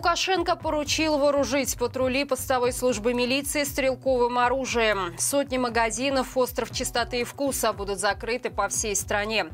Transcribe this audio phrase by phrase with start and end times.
[0.00, 5.14] Лукашенко поручил вооружить патрули постовой службы милиции стрелковым оружием.
[5.18, 9.48] Сотни магазинов «Остров чистоты и вкуса» будут закрыты по всей стране.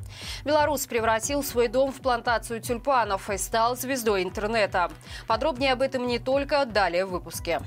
[0.44, 4.88] Беларусь превратил свой дом в плантацию тюльпанов и стал звездой интернета.
[5.26, 7.60] Подробнее об этом не только далее в выпуске.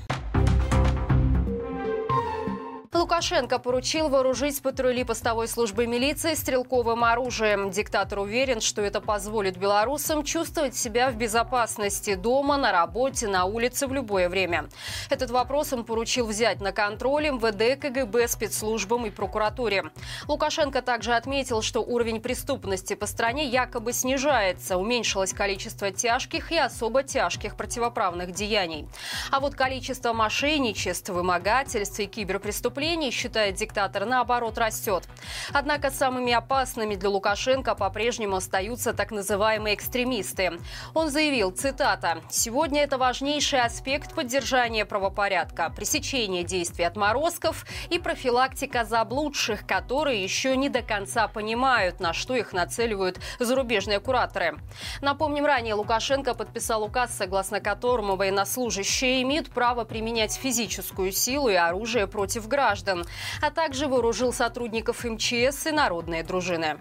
[2.92, 7.70] Лукашенко поручил вооружить патрули постовой службы милиции стрелковым оружием.
[7.70, 13.86] Диктатор уверен, что это позволит белорусам чувствовать себя в безопасности дома, на работе, на улице
[13.86, 14.68] в любое время.
[15.08, 19.84] Этот вопрос он поручил взять на контроль МВД, КГБ, спецслужбам и прокуратуре.
[20.26, 27.04] Лукашенко также отметил, что уровень преступности по стране якобы снижается, уменьшилось количество тяжких и особо
[27.04, 28.88] тяжких противоправных деяний.
[29.30, 35.04] А вот количество мошенничеств, вымогательств и киберпреступлений преступлений, считает диктатор, наоборот растет.
[35.52, 40.52] Однако самыми опасными для Лукашенко по-прежнему остаются так называемые экстремисты.
[40.94, 49.66] Он заявил, цитата, «Сегодня это важнейший аспект поддержания правопорядка, пресечение действий отморозков и профилактика заблудших,
[49.66, 54.58] которые еще не до конца понимают, на что их нацеливают зарубежные кураторы».
[55.02, 62.06] Напомним, ранее Лукашенко подписал указ, согласно которому военнослужащие имеют право применять физическую силу и оружие
[62.06, 63.04] против граждан граждан,
[63.42, 66.78] а также вооружил сотрудников МЧС и народные дружины.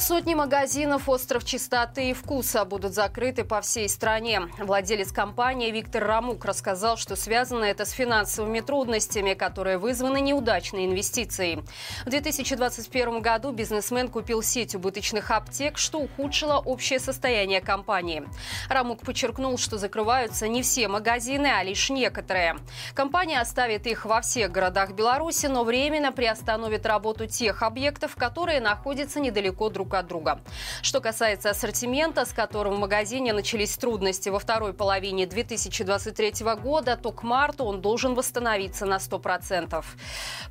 [0.00, 4.40] Сотни магазинов «Остров чистоты и вкуса» будут закрыты по всей стране.
[4.58, 11.62] Владелец компании Виктор Рамук рассказал, что связано это с финансовыми трудностями, которые вызваны неудачной инвестицией.
[12.06, 18.24] В 2021 году бизнесмен купил сеть убыточных аптек, что ухудшило общее состояние компании.
[18.70, 22.56] Рамук подчеркнул, что закрываются не все магазины, а лишь некоторые.
[22.94, 29.20] Компания оставит их во всех городах Беларуси, но временно приостановит работу тех объектов, которые находятся
[29.20, 30.40] недалеко друг друг от друга.
[30.82, 37.12] Что касается ассортимента, с которым в магазине начались трудности во второй половине 2023 года, то
[37.12, 39.84] к марту он должен восстановиться на 100%.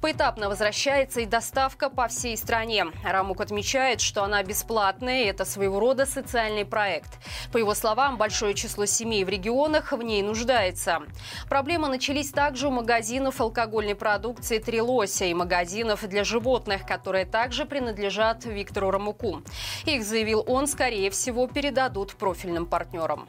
[0.01, 2.85] Поэтапно возвращается и доставка по всей стране.
[3.03, 7.19] Рамук отмечает, что она бесплатная, и это своего рода социальный проект.
[7.51, 11.00] По его словам, большое число семей в регионах в ней нуждается.
[11.50, 18.45] Проблемы начались также у магазинов алкогольной продукции «Трилося» и магазинов для животных, которые также принадлежат
[18.45, 19.28] Виктору Рамуку.
[19.85, 23.28] Их, заявил он, скорее всего передадут профильным партнерам.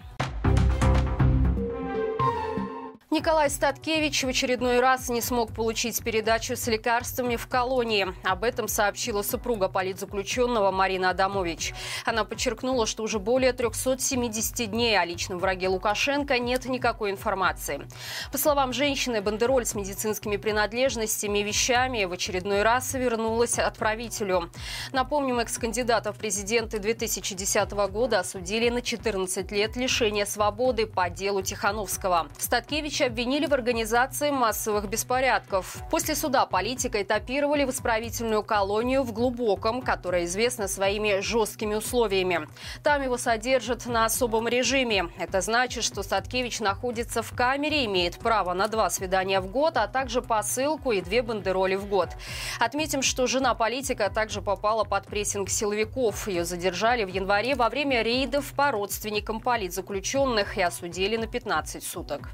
[3.12, 8.06] Николай Статкевич в очередной раз не смог получить передачу с лекарствами в колонии.
[8.22, 11.74] Об этом сообщила супруга политзаключенного Марина Адамович.
[12.04, 17.88] Она подчеркнула, что уже более 370 дней о личном враге Лукашенко нет никакой информации.
[18.30, 24.52] По словам женщины, бандероль с медицинскими принадлежностями и вещами в очередной раз вернулась отправителю.
[24.92, 32.28] Напомним, экс-кандидата в президенты 2010 года осудили на 14 лет лишения свободы по делу Тихановского.
[32.38, 35.82] Статкевич Януковича обвинили в организации массовых беспорядков.
[35.90, 42.46] После суда политика этапировали в исправительную колонию в Глубоком, которая известна своими жесткими условиями.
[42.82, 45.08] Там его содержат на особом режиме.
[45.18, 49.86] Это значит, что Садкевич находится в камере, имеет право на два свидания в год, а
[49.86, 52.10] также посылку и две бандероли в год.
[52.58, 56.28] Отметим, что жена политика также попала под прессинг силовиков.
[56.28, 62.30] Ее задержали в январе во время рейдов по родственникам политзаключенных и осудили на 15 суток.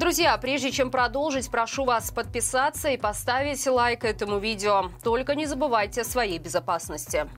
[0.00, 4.84] Друзья, прежде чем продолжить, прошу вас подписаться и поставить лайк этому видео.
[5.04, 7.28] Только не забывайте о своей безопасности.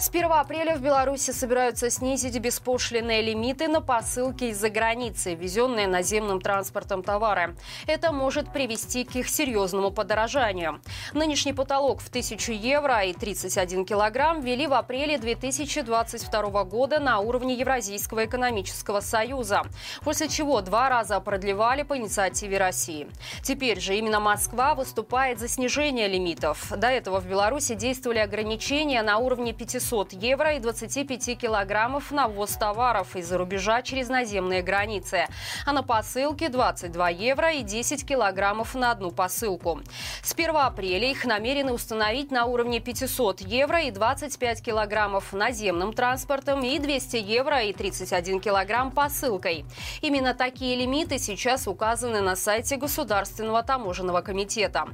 [0.00, 6.40] С 1 апреля в Беларуси собираются снизить беспошлинные лимиты на посылки из-за границы, везенные наземным
[6.40, 7.54] транспортом товары.
[7.86, 10.80] Это может привести к их серьезному подорожанию.
[11.12, 17.52] Нынешний потолок в 1000 евро и 31 килограмм ввели в апреле 2022 года на уровне
[17.56, 19.64] Евразийского экономического союза,
[20.02, 23.06] после чего два раза продлевали по инициативе России.
[23.42, 26.72] Теперь же именно Москва выступает за снижение лимитов.
[26.74, 32.28] До этого в Беларуси действовали ограничения на уровне 500 200 евро и 25 килограммов на
[32.28, 35.26] ввоз товаров из-за рубежа через наземные границы.
[35.66, 39.80] А на посылке 22 евро и 10 килограммов на одну посылку.
[40.22, 46.62] С 1 апреля их намерены установить на уровне 500 евро и 25 килограммов наземным транспортом
[46.62, 49.64] и 200 евро и 31 килограмм посылкой.
[50.02, 54.86] Именно такие лимиты сейчас указаны на сайте Государственного таможенного комитета.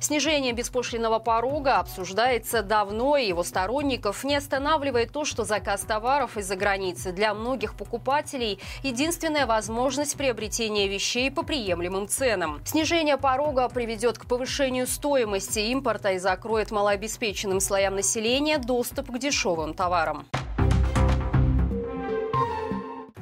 [0.00, 6.56] Снижение беспошлинного порога обсуждается давно, и его сторонников не останавливает то, что заказ товаров из-за
[6.56, 12.60] границы для многих покупателей– единственная возможность приобретения вещей по приемлемым ценам.
[12.64, 19.74] Снижение порога приведет к повышению стоимости импорта и закроет малообеспеченным слоям населения доступ к дешевым
[19.74, 20.26] товарам.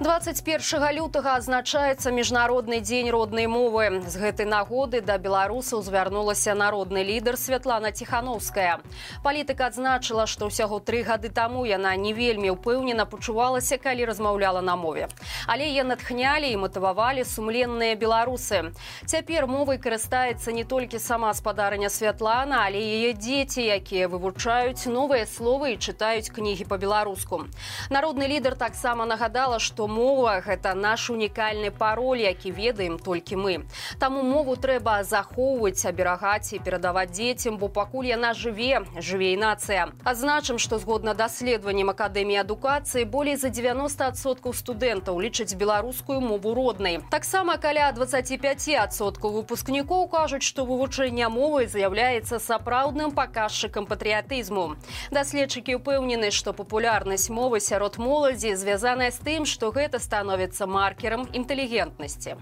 [0.03, 7.37] 21 лютага адзначаецца міжнародны дзень роднай мовы з гэтай нагоды да беларусаў звярнулася народны лідар
[7.37, 8.81] святлана ціхановская
[9.23, 14.75] палітыка адзначыла што ўсяго тры гады таму яна не вельмі ўпэўнена пачувалася калі размаўляла на
[14.75, 15.07] мове
[15.47, 22.65] але е натхнялі і матывавалі сумленныя беларусы цяпер мовай карыстаецца не толькі сама спадарня святлана
[22.65, 27.45] але яе дзеці якія вывучаюць новыя словы і чытаюць кнігі па-беларуску
[27.87, 33.53] народны лідар таксама нагадала што мова гэта наш унікальны пароль які ведаем толькі мы
[33.99, 40.59] таму мову трэба захоўваць аберагаць і перадаваць дзецям бо пакуль яна жыве жывей нацыя адзначым
[40.59, 47.91] што згодна даследаваннем акадэміі адукацыі болей за 90соткаў студэнтаў лічаць беларускую мову роднай таксама каля
[47.95, 54.75] 25соткаў выпускнікоў кажуць што вывучэнне мовы з'яўляецца сапраўдным паказчыкам патрыятызму
[55.11, 62.37] даследчыкі ўпэўнены што папулярнасць мовы сярод моладзі звязаная з тым што гэта становіцца маркерам інтэлігентнасці.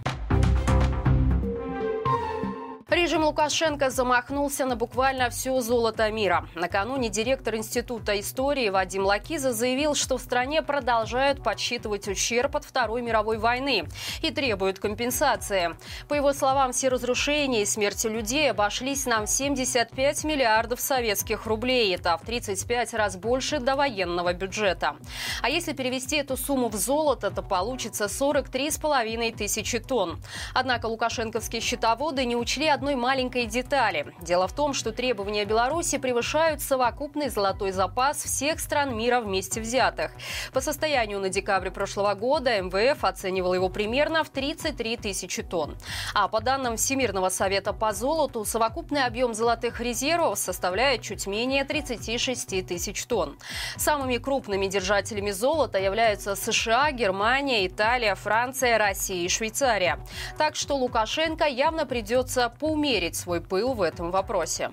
[3.06, 6.48] Режим Лукашенко замахнулся на буквально все золото мира.
[6.56, 13.02] Накануне директор Института истории Вадим Лакиза заявил, что в стране продолжают подсчитывать ущерб от Второй
[13.02, 13.84] мировой войны
[14.22, 15.76] и требуют компенсации.
[16.08, 21.94] По его словам, все разрушения и смерти людей обошлись нам 75 миллиардов советских рублей.
[21.94, 24.96] Это в 35 раз больше до военного бюджета.
[25.42, 30.20] А если перевести эту сумму в золото, то получится 43,5 тысячи тонн.
[30.54, 34.14] Однако лукашенковские счетоводы не учли одной маленькой детали.
[34.20, 40.12] Дело в том, что требования Беларуси превышают совокупный золотой запас всех стран мира вместе взятых.
[40.52, 45.76] По состоянию на декабрь прошлого года МВФ оценивал его примерно в 33 тысячи тонн.
[46.14, 52.66] А по данным Всемирного совета по золоту, совокупный объем золотых резервов составляет чуть менее 36
[52.66, 53.38] тысяч тонн.
[53.76, 59.98] Самыми крупными держателями золота являются США, Германия, Италия, Франция, Россия и Швейцария.
[60.38, 64.70] Так что Лукашенко явно придется по поумерить свой пыл в этом вопросе.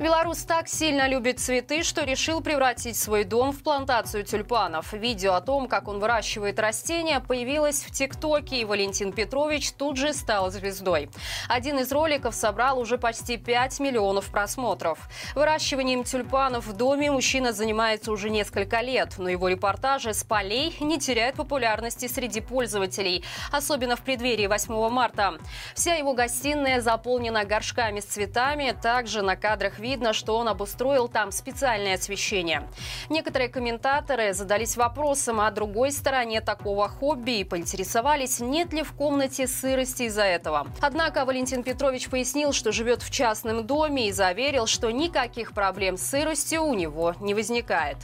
[0.00, 4.94] Белорус так сильно любит цветы, что решил превратить свой дом в плантацию тюльпанов.
[4.94, 10.14] Видео о том, как он выращивает растения, появилось в ТикТоке, и Валентин Петрович тут же
[10.14, 11.10] стал звездой.
[11.50, 15.00] Один из роликов собрал уже почти 5 миллионов просмотров.
[15.34, 20.98] Выращиванием тюльпанов в доме мужчина занимается уже несколько лет, но его репортажи с полей не
[20.98, 25.34] теряют популярности среди пользователей, особенно в преддверии 8 марта.
[25.74, 31.08] Вся его гостиная заполнена горшками с цветами, также на кадрах видно, видно, что он обустроил
[31.08, 32.62] там специальное освещение.
[33.08, 39.48] Некоторые комментаторы задались вопросом о другой стороне такого хобби и поинтересовались, нет ли в комнате
[39.48, 40.68] сырости из-за этого.
[40.80, 46.02] Однако Валентин Петрович пояснил, что живет в частном доме и заверил, что никаких проблем с
[46.02, 47.96] сыростью у него не возникает.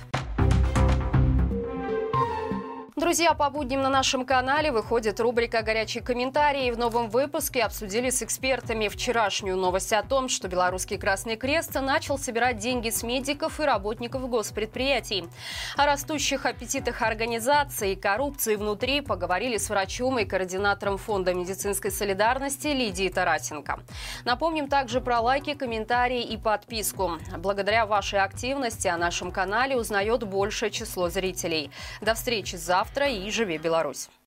[3.07, 6.73] Друзья, по будням на нашем канале выходит рубрика «Горячие комментарии».
[6.73, 12.19] В новом выпуске обсудили с экспертами вчерашнюю новость о том, что Белорусский Красный Крест начал
[12.19, 15.29] собирать деньги с медиков и работников госпредприятий.
[15.77, 22.67] О растущих аппетитах организации и коррупции внутри поговорили с врачом и координатором Фонда медицинской солидарности
[22.67, 23.79] Лидией Тарасенко.
[24.25, 27.21] Напомним также про лайки, комментарии и подписку.
[27.39, 31.71] Благодаря вашей активности о нашем канале узнает большее число зрителей.
[32.01, 34.10] До встречи завтра завтра і живі Білорусь.